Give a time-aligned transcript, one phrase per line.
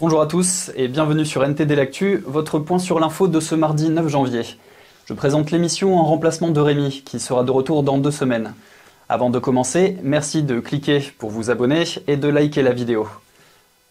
[0.00, 3.90] Bonjour à tous et bienvenue sur NTD L'Actu, votre point sur l'info de ce mardi
[3.90, 4.44] 9 janvier.
[5.04, 8.54] Je présente l'émission en remplacement de Rémi, qui sera de retour dans deux semaines.
[9.10, 13.08] Avant de commencer, merci de cliquer pour vous abonner et de liker la vidéo.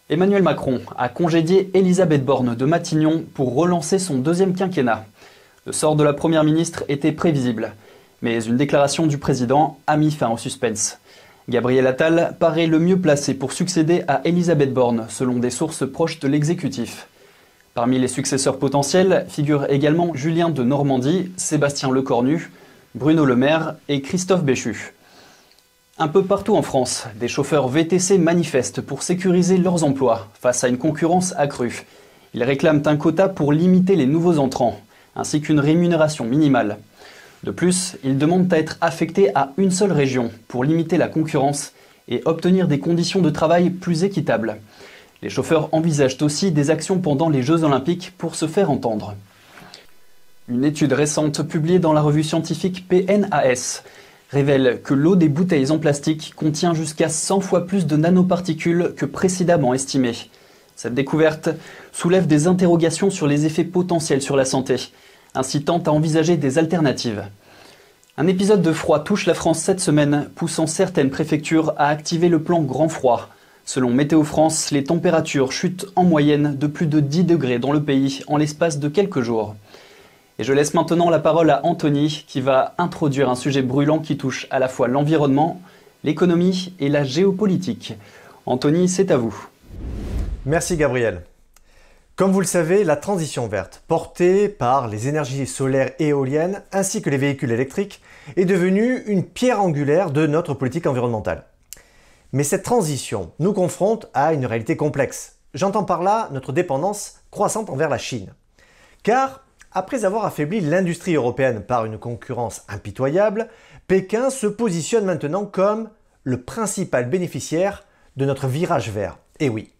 [0.08, 5.06] Emmanuel Macron a congédié Elisabeth Borne de Matignon pour relancer son deuxième quinquennat.
[5.64, 7.72] Le sort de la Première ministre était prévisible,
[8.20, 10.98] mais une déclaration du président a mis fin au suspense.
[11.50, 16.20] Gabriel Attal paraît le mieux placé pour succéder à Elisabeth Borne, selon des sources proches
[16.20, 17.08] de l'exécutif.
[17.74, 22.52] Parmi les successeurs potentiels figurent également Julien de Normandie, Sébastien Lecornu,
[22.94, 24.94] Bruno Le Maire et Christophe Béchu.
[25.98, 30.68] Un peu partout en France, des chauffeurs VTC manifestent pour sécuriser leurs emplois face à
[30.68, 31.84] une concurrence accrue.
[32.32, 34.80] Ils réclament un quota pour limiter les nouveaux entrants,
[35.16, 36.78] ainsi qu'une rémunération minimale.
[37.44, 41.72] De plus, ils demandent à être affectés à une seule région pour limiter la concurrence
[42.08, 44.58] et obtenir des conditions de travail plus équitables.
[45.22, 49.14] Les chauffeurs envisagent aussi des actions pendant les Jeux olympiques pour se faire entendre.
[50.48, 53.82] Une étude récente publiée dans la revue scientifique PNAS
[54.30, 59.06] révèle que l'eau des bouteilles en plastique contient jusqu'à 100 fois plus de nanoparticules que
[59.06, 60.12] précédemment estimé.
[60.76, 61.50] Cette découverte
[61.92, 64.76] soulève des interrogations sur les effets potentiels sur la santé,
[65.34, 67.24] incitant à envisager des alternatives.
[68.16, 72.42] Un épisode de froid touche la France cette semaine, poussant certaines préfectures à activer le
[72.42, 73.28] plan grand froid.
[73.64, 77.82] Selon Météo France, les températures chutent en moyenne de plus de 10 degrés dans le
[77.82, 79.54] pays en l'espace de quelques jours.
[80.38, 84.16] Et je laisse maintenant la parole à Anthony qui va introduire un sujet brûlant qui
[84.16, 85.60] touche à la fois l'environnement,
[86.02, 87.94] l'économie et la géopolitique.
[88.46, 89.48] Anthony, c'est à vous.
[90.46, 91.22] Merci Gabriel.
[92.20, 97.00] Comme vous le savez, la transition verte, portée par les énergies solaires et éoliennes ainsi
[97.00, 98.02] que les véhicules électriques,
[98.36, 101.44] est devenue une pierre angulaire de notre politique environnementale.
[102.34, 105.36] Mais cette transition nous confronte à une réalité complexe.
[105.54, 108.34] J'entends par là notre dépendance croissante envers la Chine.
[109.02, 109.42] Car
[109.72, 113.48] après avoir affaibli l'industrie européenne par une concurrence impitoyable,
[113.86, 115.88] Pékin se positionne maintenant comme
[116.24, 117.84] le principal bénéficiaire
[118.18, 119.16] de notre virage vert.
[119.38, 119.72] Et oui,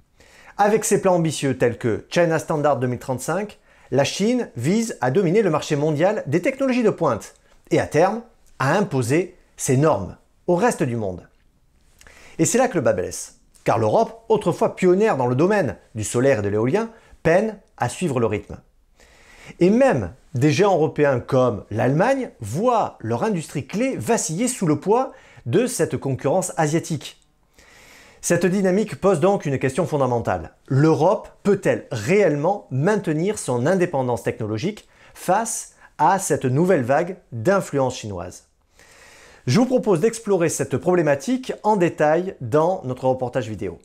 [0.60, 3.58] avec ses plans ambitieux tels que China Standard 2035,
[3.92, 7.34] la Chine vise à dominer le marché mondial des technologies de pointe
[7.70, 8.20] et à terme
[8.58, 11.26] à imposer ses normes au reste du monde.
[12.38, 16.04] Et c'est là que le bas blesse, car l'Europe, autrefois pionnière dans le domaine du
[16.04, 16.90] solaire et de l'éolien,
[17.22, 18.58] peine à suivre le rythme.
[19.60, 25.12] Et même des géants européens comme l'Allemagne voient leur industrie clé vaciller sous le poids
[25.46, 27.19] de cette concurrence asiatique.
[28.22, 30.52] Cette dynamique pose donc une question fondamentale.
[30.68, 38.48] L'Europe peut-elle réellement maintenir son indépendance technologique face à cette nouvelle vague d'influence chinoise?
[39.46, 43.78] Je vous propose d'explorer cette problématique en détail dans notre reportage vidéo.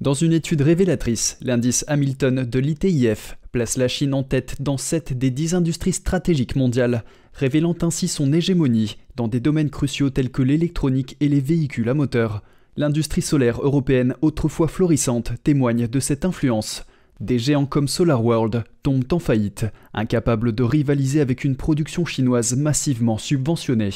[0.00, 5.16] Dans une étude révélatrice, l'indice Hamilton de l'ITIF place la Chine en tête dans 7
[5.16, 10.42] des 10 industries stratégiques mondiales, révélant ainsi son hégémonie dans des domaines cruciaux tels que
[10.42, 12.42] l'électronique et les véhicules à moteur.
[12.78, 16.84] L'industrie solaire européenne, autrefois florissante, témoigne de cette influence.
[17.20, 19.64] Des géants comme SolarWorld tombent en faillite,
[19.94, 23.90] incapables de rivaliser avec une production chinoise massivement subventionnée.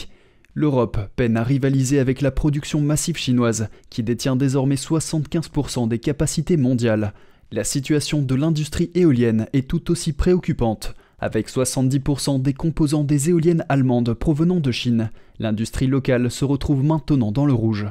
[0.55, 6.57] L'Europe peine à rivaliser avec la production massive chinoise, qui détient désormais 75% des capacités
[6.57, 7.13] mondiales.
[7.53, 10.95] La situation de l'industrie éolienne est tout aussi préoccupante.
[11.19, 17.31] Avec 70% des composants des éoliennes allemandes provenant de Chine, l'industrie locale se retrouve maintenant
[17.31, 17.87] dans le rouge.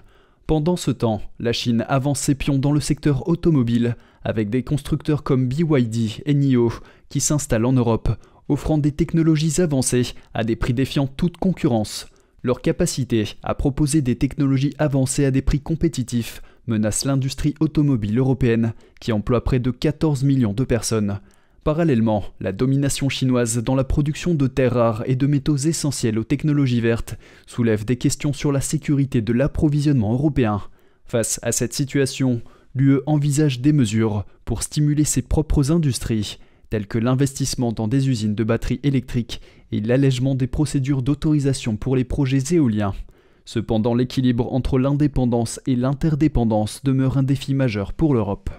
[0.50, 5.22] Pendant ce temps, la Chine avance ses pions dans le secteur automobile, avec des constructeurs
[5.22, 6.74] comme BYD et NIO
[7.08, 8.10] qui s'installent en Europe,
[8.48, 12.08] offrant des technologies avancées à des prix défiant toute concurrence.
[12.42, 18.74] Leur capacité à proposer des technologies avancées à des prix compétitifs menace l'industrie automobile européenne,
[19.00, 21.20] qui emploie près de 14 millions de personnes.
[21.64, 26.24] Parallèlement, la domination chinoise dans la production de terres rares et de métaux essentiels aux
[26.24, 30.62] technologies vertes soulève des questions sur la sécurité de l'approvisionnement européen.
[31.04, 32.42] Face à cette situation,
[32.76, 36.40] l'UE envisage des mesures pour stimuler ses propres industries,
[36.70, 39.42] telles que l'investissement dans des usines de batteries électriques
[39.72, 42.94] et l'allègement des procédures d'autorisation pour les projets éoliens.
[43.44, 48.50] Cependant, l'équilibre entre l'indépendance et l'interdépendance demeure un défi majeur pour l'Europe.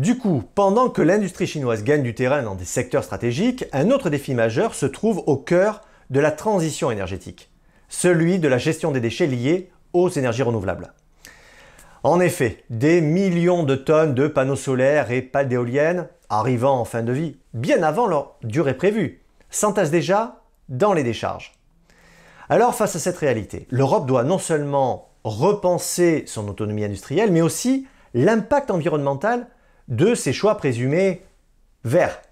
[0.00, 4.08] Du coup, pendant que l'industrie chinoise gagne du terrain dans des secteurs stratégiques, un autre
[4.08, 7.50] défi majeur se trouve au cœur de la transition énergétique,
[7.90, 10.94] celui de la gestion des déchets liés aux énergies renouvelables.
[12.02, 17.02] En effet, des millions de tonnes de panneaux solaires et pales d'éoliennes arrivant en fin
[17.02, 19.20] de vie, bien avant leur durée prévue,
[19.50, 21.52] s'entassent déjà dans les décharges.
[22.48, 27.86] Alors face à cette réalité, l'Europe doit non seulement repenser son autonomie industrielle, mais aussi
[28.14, 29.46] l'impact environnemental
[29.90, 31.22] de ces choix présumés
[31.84, 32.22] verts.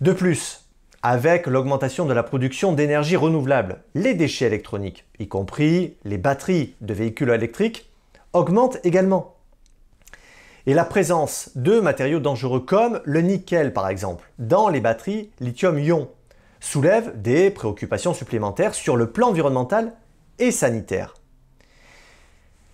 [0.00, 0.66] De plus,
[1.02, 6.94] avec l'augmentation de la production d'énergie renouvelable, les déchets électroniques, y compris les batteries de
[6.94, 7.90] véhicules électriques,
[8.32, 9.34] augmentent également.
[10.66, 16.08] Et la présence de matériaux dangereux comme le nickel par exemple dans les batteries lithium-ion
[16.60, 19.94] soulève des préoccupations supplémentaires sur le plan environnemental
[20.38, 21.14] et sanitaire.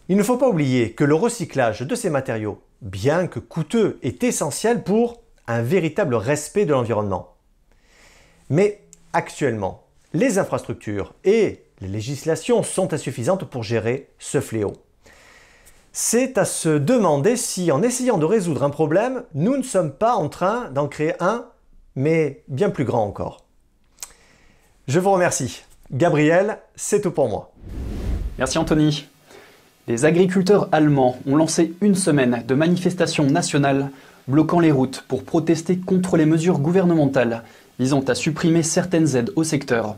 [0.08, 4.25] Il ne faut pas oublier que le recyclage de ces matériaux, bien que coûteux, est
[4.25, 7.34] essentiel pour un véritable respect de l'environnement.
[8.49, 8.81] Mais
[9.12, 9.84] actuellement,
[10.14, 14.72] les infrastructures et les législations sont insuffisantes pour gérer ce fléau.
[15.93, 20.14] C'est à se demander si en essayant de résoudre un problème, nous ne sommes pas
[20.14, 21.46] en train d'en créer un,
[21.96, 23.44] mais bien plus grand encore.
[24.87, 25.64] Je vous remercie.
[25.90, 27.52] Gabriel, c'est tout pour moi.
[28.38, 29.08] Merci Anthony.
[29.88, 33.88] Les agriculteurs allemands ont lancé une semaine de manifestations nationales
[34.26, 37.43] bloquant les routes pour protester contre les mesures gouvernementales
[37.79, 39.96] visant à supprimer certaines aides au secteur.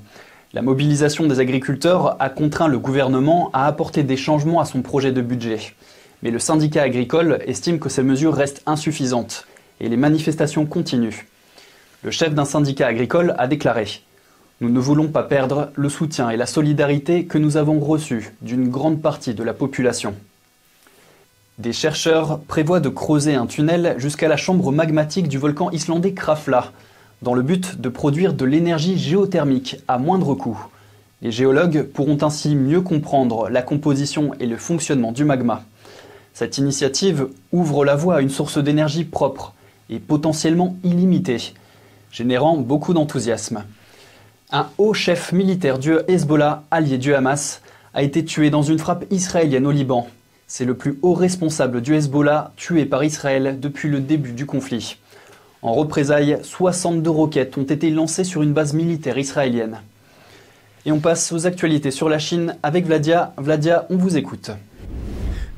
[0.52, 5.10] La mobilisation des agriculteurs a contraint le gouvernement à apporter des changements à son projet
[5.10, 5.58] de budget.
[6.22, 9.44] Mais le syndicat agricole estime que ces mesures restent insuffisantes
[9.80, 11.26] et les manifestations continuent.
[12.04, 13.88] Le chef d'un syndicat agricole a déclaré
[14.60, 18.68] nous ne voulons pas perdre le soutien et la solidarité que nous avons reçus d'une
[18.68, 20.14] grande partie de la population.
[21.58, 26.72] Des chercheurs prévoient de creuser un tunnel jusqu'à la chambre magmatique du volcan islandais Krafla,
[27.22, 30.66] dans le but de produire de l'énergie géothermique à moindre coût.
[31.22, 35.64] Les géologues pourront ainsi mieux comprendre la composition et le fonctionnement du magma.
[36.32, 39.54] Cette initiative ouvre la voie à une source d'énergie propre
[39.90, 41.52] et potentiellement illimitée,
[42.10, 43.64] générant beaucoup d'enthousiasme.
[44.52, 47.62] Un haut chef militaire du Hezbollah, allié du Hamas,
[47.94, 50.08] a été tué dans une frappe israélienne au Liban.
[50.48, 54.96] C'est le plus haut responsable du Hezbollah tué par Israël depuis le début du conflit.
[55.62, 59.82] En représailles, 62 roquettes ont été lancées sur une base militaire israélienne.
[60.84, 63.32] Et on passe aux actualités sur la Chine avec Vladia.
[63.36, 64.50] Vladia, on vous écoute.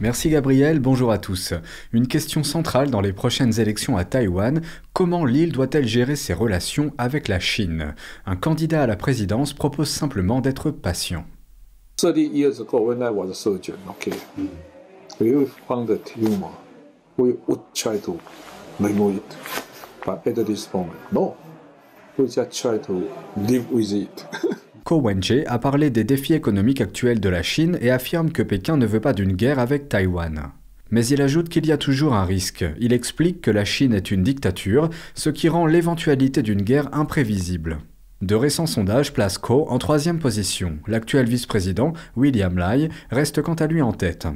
[0.03, 1.55] Merci Gabriel, bonjour à tous.
[1.93, 4.61] Une question centrale dans les prochaines élections à Taïwan,
[4.93, 7.95] comment l'île doit-elle gérer ses relations avec la Chine?
[8.27, 11.25] Un candidat à la présidence propose simplement d'être patient.
[11.99, 14.19] 30 years ago when I was a surgeon, okay,
[15.21, 16.51] we found the tumor.
[17.17, 18.19] We would try to
[18.81, 19.37] remove it.
[20.05, 21.37] But at this moment, no.
[22.19, 23.05] We just try to
[23.37, 24.27] live with it.
[24.85, 28.77] Ko Wen-je a parlé des défis économiques actuels de la Chine et affirme que Pékin
[28.77, 30.51] ne veut pas d'une guerre avec Taïwan.
[30.91, 32.65] Mais il ajoute qu'il y a toujours un risque.
[32.81, 37.79] Il explique que la Chine est une dictature, ce qui rend l'éventualité d'une guerre imprévisible.
[38.21, 40.79] De récents sondages placent Ko en troisième position.
[40.87, 44.27] L'actuel vice-président, William Lai, reste quant à lui en tête.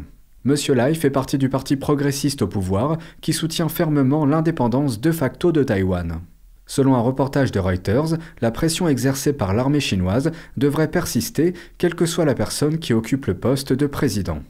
[0.45, 5.51] Monsieur Lai fait partie du parti progressiste au pouvoir qui soutient fermement l'indépendance de facto
[5.51, 6.21] de Taïwan.
[6.67, 12.07] Selon un reportage de Reuters, la pression exercée par l'armée chinoise devrait persister quelle que
[12.07, 14.43] soit la personne qui occupe le poste de président.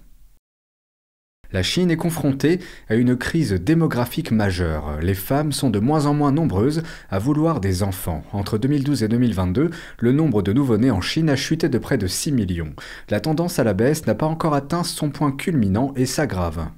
[1.53, 2.59] La Chine est confrontée
[2.89, 4.99] à une crise démographique majeure.
[5.01, 8.25] Les femmes sont de moins en moins nombreuses à vouloir des enfants.
[8.33, 9.71] Entre 2012 et 2022,
[10.01, 12.75] le nombre de nouveau-nés en Chine a chuté de près de 6 millions.
[13.11, 16.69] La tendance à la baisse n'a pas encore atteint son point culminant et s'aggrave.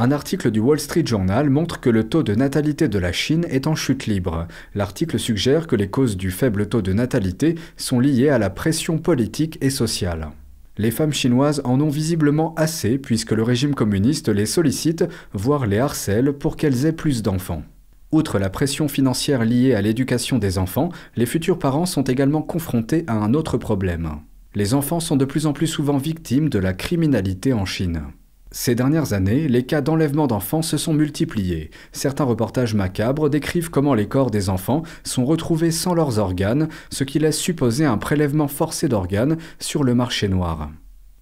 [0.00, 3.44] Un article du Wall Street Journal montre que le taux de natalité de la Chine
[3.50, 4.46] est en chute libre.
[4.76, 8.98] L'article suggère que les causes du faible taux de natalité sont liées à la pression
[8.98, 10.28] politique et sociale.
[10.76, 15.80] Les femmes chinoises en ont visiblement assez puisque le régime communiste les sollicite, voire les
[15.80, 17.64] harcèle pour qu'elles aient plus d'enfants.
[18.12, 23.02] Outre la pression financière liée à l'éducation des enfants, les futurs parents sont également confrontés
[23.08, 24.12] à un autre problème.
[24.54, 28.02] Les enfants sont de plus en plus souvent victimes de la criminalité en Chine.
[28.50, 31.70] Ces dernières années, les cas d'enlèvement d'enfants se sont multipliés.
[31.92, 37.04] Certains reportages macabres décrivent comment les corps des enfants sont retrouvés sans leurs organes, ce
[37.04, 40.70] qui laisse supposer un prélèvement forcé d'organes sur le marché noir.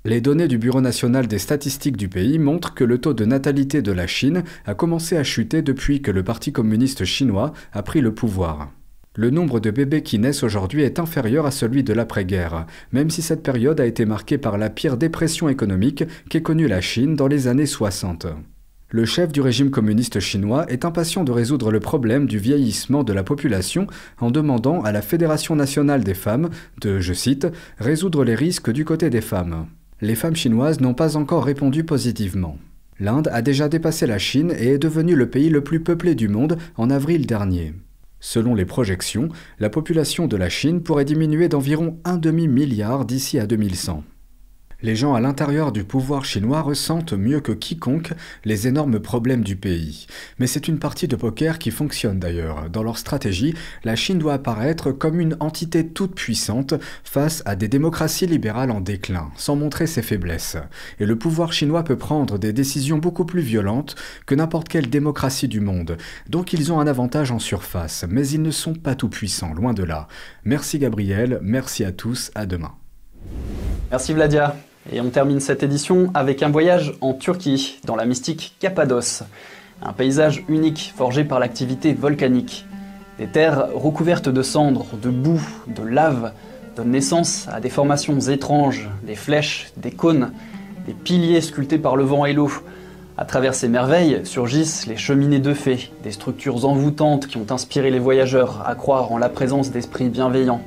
[0.04, 3.82] Les données du Bureau national des statistiques du pays montrent que le taux de natalité
[3.82, 8.00] de la Chine a commencé à chuter depuis que le Parti communiste chinois a pris
[8.00, 8.70] le pouvoir.
[9.18, 13.22] Le nombre de bébés qui naissent aujourd'hui est inférieur à celui de l'après-guerre, même si
[13.22, 17.26] cette période a été marquée par la pire dépression économique qu'ait connue la Chine dans
[17.26, 18.26] les années 60.
[18.90, 23.14] Le chef du régime communiste chinois est impatient de résoudre le problème du vieillissement de
[23.14, 23.86] la population
[24.20, 26.50] en demandant à la Fédération nationale des femmes
[26.82, 27.46] de, je cite,
[27.78, 29.66] résoudre les risques du côté des femmes.
[30.02, 32.58] Les femmes chinoises n'ont pas encore répondu positivement.
[33.00, 36.28] L'Inde a déjà dépassé la Chine et est devenue le pays le plus peuplé du
[36.28, 37.72] monde en avril dernier.
[38.20, 43.46] Selon les projections, la population de la Chine pourrait diminuer d'environ un demi-milliard d'ici à
[43.46, 44.02] 2100.
[44.82, 48.12] Les gens à l'intérieur du pouvoir chinois ressentent mieux que quiconque
[48.44, 50.06] les énormes problèmes du pays.
[50.38, 52.68] Mais c'est une partie de poker qui fonctionne d'ailleurs.
[52.68, 53.54] Dans leur stratégie,
[53.84, 58.82] la Chine doit apparaître comme une entité toute puissante face à des démocraties libérales en
[58.82, 60.58] déclin, sans montrer ses faiblesses.
[61.00, 65.48] Et le pouvoir chinois peut prendre des décisions beaucoup plus violentes que n'importe quelle démocratie
[65.48, 65.96] du monde.
[66.28, 69.72] Donc ils ont un avantage en surface, mais ils ne sont pas tout puissants, loin
[69.72, 70.06] de là.
[70.44, 72.74] Merci Gabriel, merci à tous, à demain.
[73.90, 74.56] Merci Vladia.
[74.92, 79.22] Et on termine cette édition avec un voyage en Turquie, dans la mystique Cappadoce.
[79.80, 82.66] Un paysage unique forgé par l'activité volcanique.
[83.18, 86.32] Des terres recouvertes de cendres, de boue, de lave,
[86.76, 90.32] donnent naissance à des formations étranges, des flèches, des cônes,
[90.86, 92.50] des piliers sculptés par le vent et l'eau.
[93.16, 97.90] À travers ces merveilles surgissent les cheminées de fées, des structures envoûtantes qui ont inspiré
[97.90, 100.60] les voyageurs à croire en la présence d'esprits bienveillants.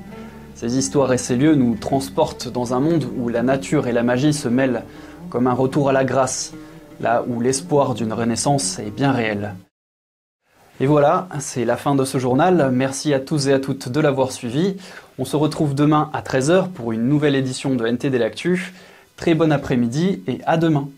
[0.60, 4.04] Ces histoires et ces lieux nous transportent dans un monde où la nature et la
[4.04, 4.84] magie se mêlent,
[5.30, 6.52] comme un retour à la grâce,
[7.00, 9.56] là où l'espoir d'une renaissance est bien réel.
[10.82, 12.72] Et voilà, c'est la fin de ce journal.
[12.74, 14.76] Merci à tous et à toutes de l'avoir suivi.
[15.18, 18.74] On se retrouve demain à 13h pour une nouvelle édition de NTD L'Actu.
[19.16, 20.90] Très bon après-midi et à demain.